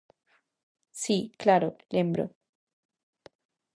Si, 1.01 1.17
claro, 1.41 1.69
lembro. 1.95 2.23